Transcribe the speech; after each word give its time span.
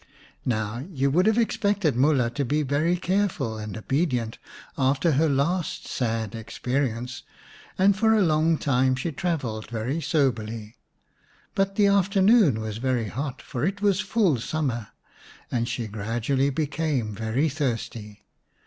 229 0.45 0.73
The 0.73 0.79
Beauty 0.79 1.05
and 1.05 1.13
the 1.13 1.45
Beast 1.45 1.57
xix 2.35 2.67
very 2.67 2.95
careful 2.97 3.59
and 3.59 3.77
obedient 3.77 4.39
after 4.75 5.11
her 5.11 5.29
last 5.29 5.87
sad 5.87 6.33
experience, 6.33 7.21
and 7.77 7.95
for 7.95 8.15
a 8.15 8.23
long 8.23 8.57
time 8.57 8.95
she 8.95 9.11
travelled 9.11 9.69
very 9.69 10.01
soberly. 10.01 10.77
But 11.53 11.75
the 11.75 11.85
afternoon 11.85 12.59
was 12.61 12.77
very 12.79 13.09
hot, 13.09 13.43
for 13.43 13.63
it 13.63 13.83
was 13.83 13.99
full 13.99 14.39
summer, 14.39 14.87
and 15.51 15.69
she 15.69 15.85
gradually 15.85 16.49
became 16.49 17.13
very 17.13 17.47
thirsty. 17.47 18.25